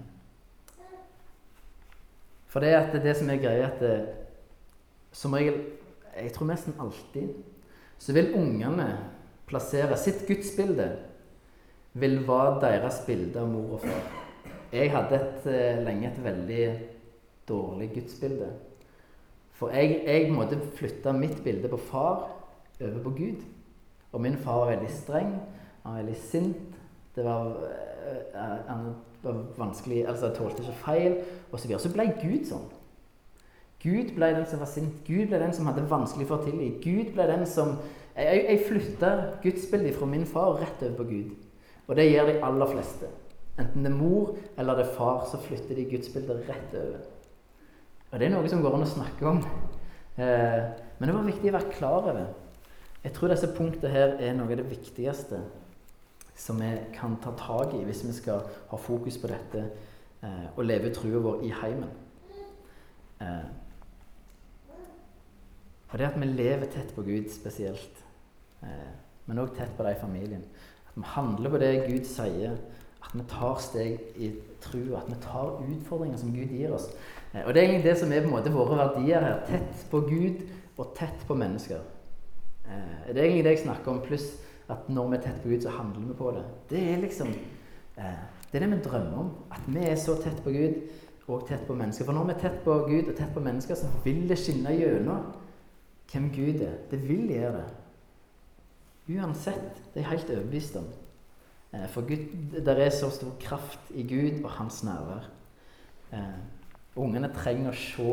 [2.46, 3.96] for det er det som er greia, at det,
[5.12, 5.56] som regel
[6.14, 7.32] Jeg tror nesten alltid
[7.98, 8.86] så vil ungene
[9.48, 10.86] plassere sitt gudsbilde
[11.98, 14.04] vil være deres bilde av mor og far.
[14.74, 16.64] Jeg hadde et, eh, lenge et veldig
[17.48, 18.52] dårlig gudsbilde.
[19.54, 22.30] For jeg, jeg måtte flytte mitt bilde på far
[22.80, 23.42] over på Gud.
[24.14, 25.32] Og min far var veldig streng,
[25.82, 26.78] han var veldig sint.
[27.14, 27.50] Det var,
[28.34, 28.86] uh, han
[29.22, 31.16] var vanskelig, altså jeg tålte ikke feil,
[31.52, 32.68] og Så, så ble Gud sånn.
[33.84, 35.02] Gud ble den som var sint.
[35.04, 36.70] Gud ble den som hadde vanskelig for å tilgi.
[36.84, 37.76] Gud ble den som
[38.14, 39.08] Jeg, jeg flytta
[39.42, 41.32] gudsbildet fra min far rett over på Gud.
[41.88, 43.08] Og det gjør de aller fleste.
[43.58, 47.00] Enten det er mor eller det er far, så flytter de gudsbildet rett over.
[48.12, 49.42] Og det er noe som går an å snakke om.
[50.14, 50.60] Eh,
[51.00, 52.28] men det var viktig å være klar over.
[53.04, 55.42] Jeg tror disse punktene her er noe av det viktigste
[56.36, 59.66] som vi kan ta tak i hvis vi skal ha fokus på dette
[60.24, 61.92] eh, og leve trua vår i heimen.
[63.20, 63.44] Eh,
[65.92, 68.00] og det at vi lever tett på Gud spesielt,
[68.66, 68.88] eh,
[69.26, 70.42] men òg tett på de i familien.
[70.88, 72.56] At vi handler på det Gud sier.
[73.04, 74.32] At vi tar steg i
[74.64, 74.80] tro.
[74.96, 76.88] At vi tar utfordringer som Gud gir oss.
[77.32, 79.44] Eh, og Det er egentlig det som er på en måte våre verdier her.
[79.46, 80.42] Tett på Gud
[80.78, 81.84] og tett på mennesker.
[82.68, 84.28] Eh, det er egentlig det jeg snakker om, pluss
[84.72, 86.44] at når vi er tett på Gud, så handler vi på det.
[86.70, 88.22] Det er liksom eh,
[88.52, 89.30] Det er det vi drømmer om.
[89.50, 90.74] At vi er så tett på Gud
[91.26, 92.04] og tett på mennesker.
[92.04, 94.76] For når vi er tett på Gud og tett på mennesker, så vil det skinne
[94.76, 95.32] gjennom
[96.12, 96.76] hvem Gud er.
[96.90, 97.64] Det vil gjøre det.
[99.16, 99.80] Uansett.
[99.92, 100.86] Det er jeg helt overbevist om.
[101.90, 105.26] For Gud, det er så stor kraft i Gud og hans nærvær.
[106.94, 108.12] Ungene trenger å se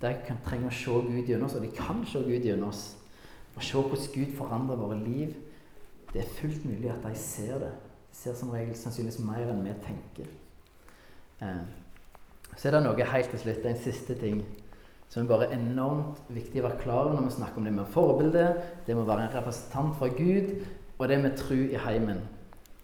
[0.00, 2.82] de trenger å se Gud gjennom oss, og de kan se Gud gjennom oss.
[3.56, 5.34] Og se hvordan Gud forandrer våre liv.
[6.12, 7.72] Det er fullt mulig at de ser det.
[8.10, 10.28] De ser som regel sannsynligvis mer enn vi tenker.
[11.42, 11.62] Eh.
[12.56, 14.42] Så er det noe helt til slutt, en siste ting
[15.12, 17.88] som er bare enormt viktig å være klar over når vi snakker om det med
[17.92, 18.44] forbilde,
[18.86, 20.54] det med å være en representant for Gud,
[20.96, 22.22] og det med tro i heimen.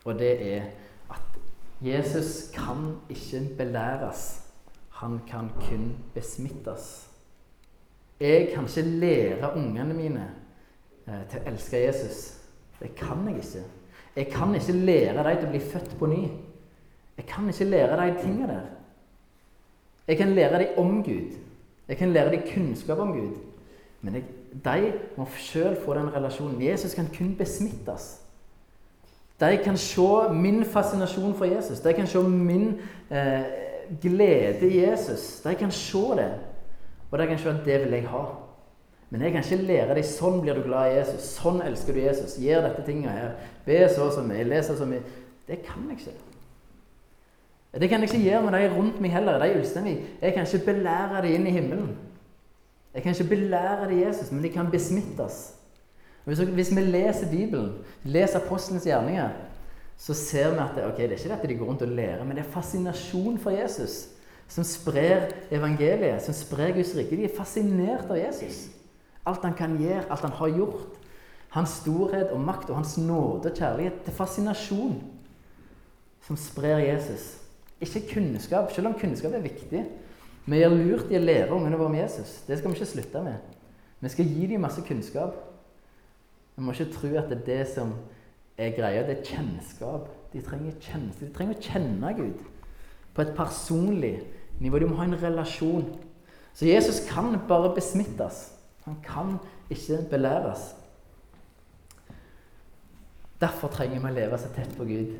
[0.05, 0.67] Og det er
[1.09, 1.39] at
[1.81, 4.27] Jesus kan ikke belæres
[4.99, 7.09] han kan kun besmittes.
[8.21, 10.27] Jeg kan ikke lære ungene mine
[11.31, 12.19] til å elske Jesus.
[12.79, 13.65] Det kan jeg ikke.
[14.17, 16.23] Jeg kan ikke lære dem til å bli født på ny.
[17.19, 18.67] Jeg kan ikke lære de tingene der.
[20.09, 21.37] Jeg kan lære dem om Gud.
[21.89, 23.37] Jeg kan lære dem kunnskap om Gud.
[24.01, 24.25] Men jeg,
[24.65, 26.63] de må sjøl få den relasjonen.
[26.63, 28.21] Jesus kan kun besmittes.
[29.41, 31.81] De kan se min fascinasjon for Jesus.
[31.81, 33.43] De kan se min eh,
[34.03, 35.41] glede i Jesus.
[35.41, 36.33] De kan se det.
[37.11, 38.25] Og de kan se at det vil jeg ha.
[39.11, 41.31] Men jeg kan ikke lære deg sånn blir du glad i Jesus.
[41.39, 42.37] Sånn elsker du Jesus.
[42.43, 43.37] Gjør dette tinget her.
[43.65, 44.45] Be så og så mye.
[44.45, 45.01] Les så mye.
[45.49, 46.17] Det kan jeg ikke.
[47.79, 49.39] Det kan jeg ikke gjøre med de rundt meg heller.
[49.41, 50.05] de meg.
[50.21, 51.97] Jeg kan ikke belære dem inn i himmelen.
[52.95, 55.55] Jeg kan ikke belære dem Jesus, men de kan besmittes.
[56.25, 57.73] Hvis, hvis, vi leser Bibelen,
[58.05, 59.29] leser apostelens gjerninger,
[59.97, 62.25] så ser vi at det, okay, det er ikke dette de går rundt og lærer,
[62.25, 64.09] men det er fascinasjon for Jesus
[64.49, 67.17] som sprer evangeliet, som sprer Guds rike.
[67.17, 68.69] De er fascinert av Jesus.
[69.27, 70.97] Alt han kan gjøre, alt han har gjort.
[71.57, 74.03] Hans storhet og makt og hans nåde og kjærlighet.
[74.05, 74.99] Det er fascinasjon
[76.27, 77.39] som sprer Jesus.
[77.81, 79.85] Ikke kunnskap, selv om kunnskap er viktig.
[80.49, 82.41] Vi gjør lurt i å lære ungene våre om Jesus.
[82.47, 83.57] Det skal vi ikke slutte med.
[84.01, 85.37] Vi skal gi dem masse kunnskap.
[86.57, 87.93] Vi må ikke tro at det er det som
[88.59, 89.05] er greia.
[89.07, 90.09] Det er kjennskap.
[90.33, 91.25] De trenger, kjennskap.
[91.29, 92.45] de trenger å kjenne Gud
[93.15, 94.15] på et personlig
[94.61, 94.81] nivå.
[94.81, 95.87] De må ha en relasjon.
[96.55, 98.49] Så Jesus kan bare besmittes.
[98.89, 99.39] Han kan
[99.71, 100.75] ikke belæres.
[103.41, 105.13] Derfor trenger vi å leve så tett på Gud.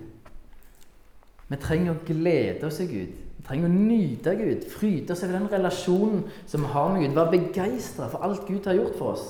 [1.49, 3.13] Vi trenger å glede oss i Gud.
[3.39, 7.15] Vi trenger å nyte Gud, fryde oss over den relasjonen som vi har med Gud.
[7.21, 9.29] Være begeistra for alt Gud har gjort for oss.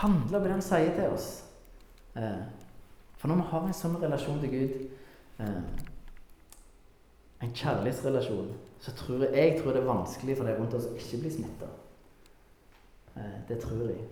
[0.00, 1.28] Handle på det han sier til oss.
[2.16, 2.40] Eh,
[3.20, 4.80] for når vi har en sånn relasjon til Gud,
[5.42, 5.60] eh,
[7.44, 10.96] en kjærlighetsrelasjon, så tror jeg, jeg tror det er vanskelig for de rundt oss å
[10.96, 11.68] ikke bli smitta.
[13.16, 14.08] Eh, det tror jeg.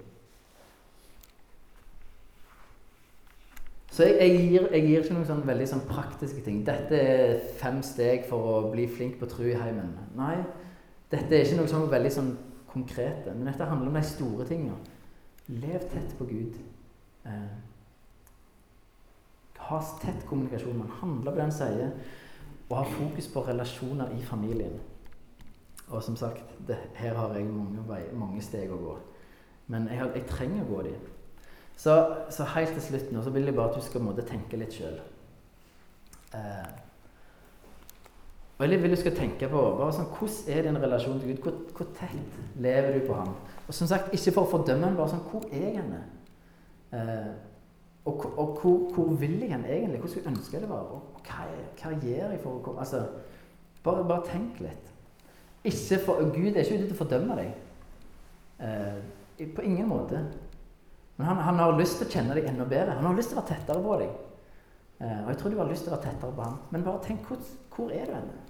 [3.91, 6.61] Så jeg, jeg, gir, jeg, gir, ikke noen sånn veldig sånn praktiske ting.
[6.67, 9.91] Dette er fem steg for å bli flink på tro i heimen.
[10.19, 10.37] Nei,
[11.11, 12.29] dette er ikke noe sånn veldig sånn
[12.71, 13.33] konkrete.
[13.33, 14.79] Men dette handler om de store tingene.
[15.49, 16.61] Lev tett på Gud.
[17.27, 17.57] Eh,
[19.69, 20.79] ha tett kommunikasjon.
[20.79, 21.91] Man handler på det han sier,
[22.69, 24.79] og ha fokus på relasjoner i familien.
[25.91, 28.97] Og som sagt, det, her har jeg mange, vei, mange, steg å gå.
[29.73, 31.07] Men jeg, jeg trenger å gå dem.
[31.79, 31.95] Så,
[32.35, 34.75] så, helt til slutt nå så vil jeg bare at du skal måtte tenke litt
[34.75, 34.99] sjøl.
[36.37, 36.71] Eh,
[38.59, 41.45] og jeg vil du skal tenke på bare sånn, hvordan er din relasjon til Gud.
[41.45, 43.37] Hvor, hvor, tett lever du på ham?
[43.69, 45.95] Og som sagt, Ikke for å fordømme ham, bare sånn Hvor er han?
[46.99, 47.31] Eh,
[48.09, 50.01] og, og hvor, hvor, vil jeg han egentlig?
[50.01, 50.93] Hvordan skulle jeg det var?
[50.97, 51.47] Og hva,
[51.79, 53.05] hva gjør jeg for å komme altså,
[53.85, 54.95] bare, bare tenk litt.
[55.69, 57.55] Ikke for, Gud er ikke ute til å fordømme deg.
[58.65, 60.23] Eh, på ingen måte.
[61.19, 62.97] Men han, han, har lyst til å kjenne deg enda bedre.
[62.99, 64.13] Han har lyst til å være tettere på deg.
[64.99, 66.61] Eh, og jeg tror du har lyst til å være tettere på ham.
[66.75, 67.41] Men bare tenk hvor,
[67.75, 68.45] hvor er du henne?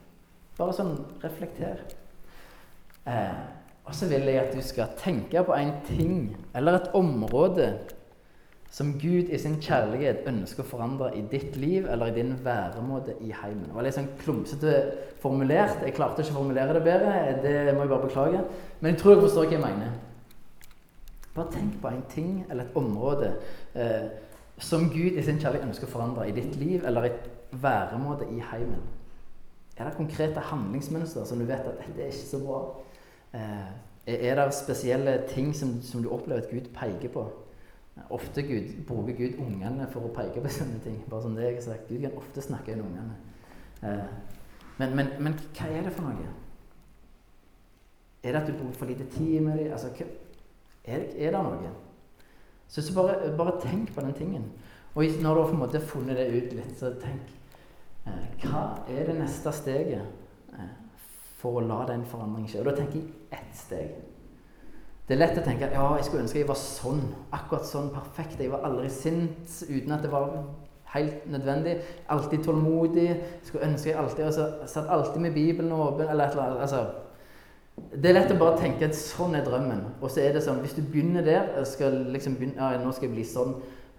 [0.59, 1.85] Bare sånn reflekter.
[3.09, 3.39] Eh,
[3.89, 6.17] og så vil jeg at du skal tenke på en ting
[6.57, 7.71] eller et område
[8.71, 13.15] som Gud i sin kjærlighet ønsker å forandre i ditt liv eller i din væremåte
[13.25, 13.65] i heimen.
[13.71, 14.75] Det var litt sånn klumsete
[15.23, 15.81] formulert.
[15.85, 17.15] Jeg klarte ikke å formulere det bedre.
[17.43, 18.45] Det må jeg bare beklage.
[18.81, 19.97] Men jeg tror jeg forstår hva jeg mener.
[21.33, 23.33] Bare tenk på en ting eller et område
[23.79, 24.07] eh,
[24.61, 27.17] som Gud i sin kjærlighet ønsker å forandre i ditt liv eller i
[27.63, 28.85] væremåte i heimen.
[29.79, 32.63] Er det konkrete handlingsmønster som du vet at dette er ikke så bra?
[33.33, 33.69] Eh,
[34.09, 37.29] er det spesielle ting som, som du opplever at Gud peker på?
[38.11, 41.01] Ofte Gud, bruker Gud ungene for å peke på sånne ting.
[41.11, 41.89] Bare som det jeg har sagt.
[41.91, 43.17] Gud kan ofte snakke inn ungene.
[43.83, 44.07] Eh,
[44.79, 46.31] men, men, men, hva er det for noe?
[48.23, 49.73] Er det at du bruker for lite tid med dem?
[49.73, 49.91] Altså,
[50.85, 51.73] er, det, er det noe?
[52.69, 54.51] Så, så bare, bare, tenk på den tingen.
[54.95, 57.33] Og når du har på en måte funnet det ut litt, så tenk
[58.07, 60.73] eh, Hva er det neste steget eh,
[61.39, 62.63] for å la den forandringen skje?
[62.63, 63.97] Og da tenker jeg ett steg.
[65.09, 67.01] Det er lett å tenke ja, jeg skulle ønske jeg var sånn.
[67.33, 68.41] Akkurat sånn perfekt.
[68.43, 70.35] Jeg var aldri sint uten at det var
[70.93, 71.79] helt nødvendig.
[72.13, 73.07] Alltid tålmodig.
[73.47, 76.09] Skulle ønske jeg alltid altså, satt alltid med Bibelen åpen.
[76.09, 76.61] eller et eller annet.
[76.61, 76.83] Altså,
[77.95, 79.81] det er lett å bare tenke at sånn er drømmen.
[80.03, 83.09] Og så er det sånn, hvis du begynner der skal liksom begynne, ja, nå skal
[83.09, 83.55] jeg bli sånn,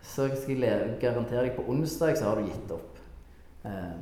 [0.05, 2.99] så skal jeg garantere deg på onsdag så har du gitt opp.
[3.65, 3.95] Eh,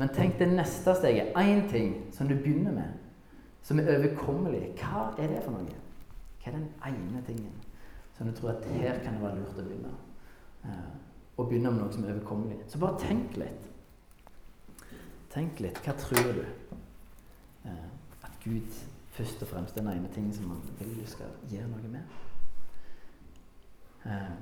[0.00, 1.34] men tenk det neste steget.
[1.36, 2.96] Én ting som du begynner med,
[3.62, 4.72] som er overkommelig.
[4.80, 5.76] Hva er det for noe?
[6.48, 7.52] Er den ene tingen
[8.16, 9.90] som du tror at her kan det være lurt å begynne?
[10.64, 10.92] Eh,
[11.36, 12.62] å begynne med noe som er overkommelig.
[12.72, 13.66] Så bare tenk litt.
[15.34, 15.80] Tenk litt.
[15.84, 16.40] Hva tror du
[17.68, 17.90] eh,
[18.24, 18.80] at Gud
[19.18, 22.16] først og fremst den ene tingen som han vil du skal gjøre noe med?
[24.08, 24.32] Eh,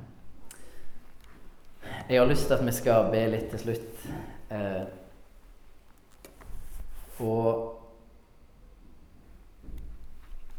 [2.09, 4.07] jeg har lyst til at vi skal be litt til slutt.
[4.55, 4.85] Eh,
[7.27, 7.76] og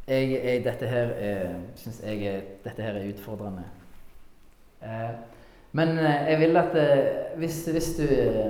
[0.08, 3.66] jeg, jeg, dette her er, syns jeg dette her er utfordrende.
[4.82, 5.12] Eh,
[5.78, 8.04] Men eh, jeg vil at eh, hvis, hvis du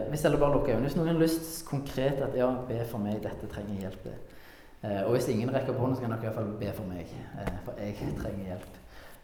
[0.10, 3.24] Hvis eller bare lukker øynene Hvis noen har lyst konkret at ja, be for meg,
[3.24, 4.17] dette trenger hjelp til.
[4.84, 6.91] Eh, og hvis ingen rekker opp hånden, så kan dere i hvert fall be for
[6.91, 7.10] meg.
[7.41, 8.78] Eh, for jeg trenger hjelp.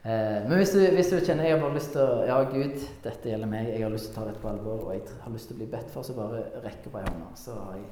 [0.03, 2.81] Eh, men hvis du, hvis du, kjenner jeg har bare lyst til å Ja, Gud,
[3.05, 3.69] dette gjelder meg.
[3.71, 5.61] Jeg har lyst til å ta dette på alvor, og jeg har lyst til å
[5.61, 7.25] bli bedt for, så bare rekk opp ei hånd.
[7.39, 7.89] Så har jeg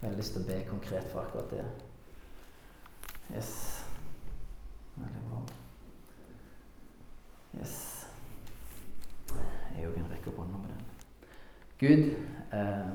[0.00, 1.66] veldig lyst til å be konkret for akkurat det.
[3.34, 3.84] Yes.
[4.96, 5.40] Veldig bra.
[7.58, 7.76] Yes.
[9.72, 10.82] Jeg òg kan rekke opp hånda med den.
[11.80, 12.02] Gud,
[12.52, 12.90] eh,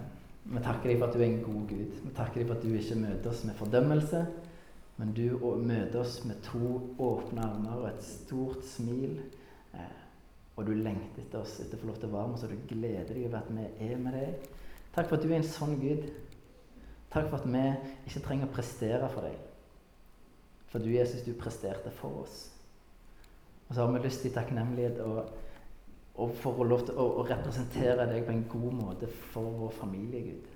[0.46, 1.96] vi takker deg for at du er en god Gud.
[2.04, 4.22] Vi takker deg for at du ikke møter oss med fordømmelse,
[4.98, 6.70] men du møter oss med to
[7.00, 9.18] åpne armer og et stort smil.
[9.74, 9.98] Eh,
[10.56, 12.54] og du lengter etter oss etter å få lov til å være med oss, og
[12.54, 14.48] du gleder deg over at vi er med deg.
[14.94, 16.08] Takk for at du er en sånn Gud.
[17.10, 17.68] Takk for at vi
[18.06, 19.47] ikke trenger å prestere for deg.
[20.72, 22.48] For du, Jesus, du presterte for oss.
[23.68, 25.22] Og så har vi lyst til takknemlighet og
[26.18, 29.76] og for å lov til å, å, representere deg på en god måte for vår
[29.78, 30.48] familie, Gud.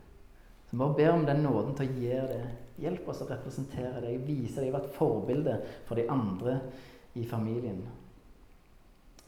[0.69, 2.45] Så bare ber om den nåden til å gjøre det.
[2.81, 6.57] Hjelp oss å representere deg, vise deg, være et forbilde for de andre
[7.19, 7.83] i familien.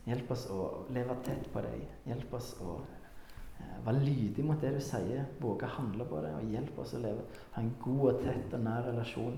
[0.07, 1.83] Hjelp oss å leve tett på deg.
[2.09, 6.33] Hjelp oss å eh, være lydig mot det du sier, våge å handle på det.
[6.39, 9.37] Og hjelp oss å leve, ha en god og tett og nær relasjon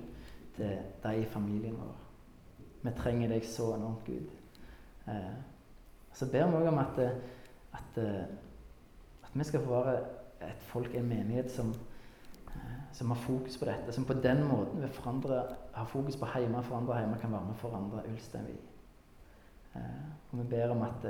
[0.56, 1.96] til deg i familien vår.
[2.86, 4.30] Vi trenger deg så enormt, Gud.
[5.08, 5.36] Eh,
[6.16, 7.00] så ber vi òg om at,
[7.74, 7.98] at,
[9.24, 9.96] at, vi skal få være
[10.46, 11.74] et folk, en menighet, som,
[12.94, 13.94] som, har fokus på dette.
[13.94, 15.42] Som på den måten vil forandre,
[15.74, 18.70] har fokus på hjemme for andre hjemme, kan være med for andre Ulsteinvik.
[19.76, 19.82] Eh,
[20.32, 21.10] og vi ber om at,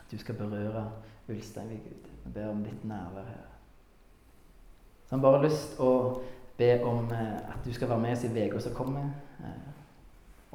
[0.00, 0.90] at du skal berøre
[1.28, 2.10] Ulsteinvik, Gud.
[2.24, 3.46] Vi ber om ditt nærvær her.
[5.06, 5.90] Så han bare har lyst å
[6.58, 9.10] be om eh, at du skal være med oss i uka som kommer.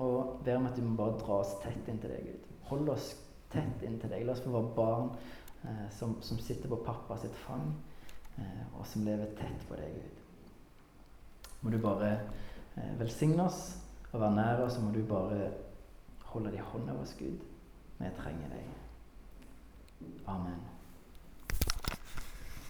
[0.01, 2.47] Og ber om at du må bare dra oss tett inntil deg, Gud.
[2.71, 3.11] Hold oss
[3.51, 4.25] tett inntil deg.
[4.25, 5.11] La oss få være barn
[5.67, 7.67] eh, som, som, sitter på pappa sitt fang,
[8.37, 11.51] eh, og som lever tett på deg, Gud.
[11.61, 12.15] Må du bare
[12.97, 13.75] velsigne oss
[14.13, 15.51] og være nær oss, så må du bare
[16.31, 17.47] holde det i hånda vår, Gud.
[17.99, 18.77] Vi trenger deg.
[20.25, 20.70] Amen.